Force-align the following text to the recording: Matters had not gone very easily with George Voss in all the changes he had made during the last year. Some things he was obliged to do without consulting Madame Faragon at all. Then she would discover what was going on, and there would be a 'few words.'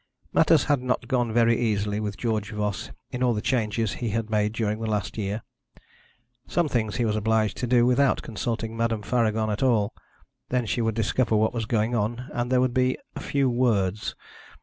Matters 0.33 0.63
had 0.63 0.81
not 0.81 1.07
gone 1.07 1.31
very 1.31 1.55
easily 1.55 1.99
with 1.99 2.17
George 2.17 2.49
Voss 2.53 2.89
in 3.11 3.21
all 3.21 3.35
the 3.35 3.39
changes 3.39 3.91
he 3.93 4.09
had 4.09 4.31
made 4.31 4.51
during 4.51 4.79
the 4.79 4.89
last 4.89 5.15
year. 5.15 5.43
Some 6.47 6.67
things 6.67 6.95
he 6.95 7.05
was 7.05 7.15
obliged 7.15 7.55
to 7.57 7.67
do 7.67 7.85
without 7.85 8.23
consulting 8.23 8.75
Madame 8.75 9.03
Faragon 9.03 9.51
at 9.51 9.61
all. 9.61 9.93
Then 10.49 10.65
she 10.65 10.81
would 10.81 10.95
discover 10.95 11.35
what 11.35 11.53
was 11.53 11.65
going 11.67 11.93
on, 11.93 12.29
and 12.33 12.51
there 12.51 12.59
would 12.61 12.73
be 12.73 12.97
a 13.15 13.19
'few 13.19 13.47
words.' 13.47 14.15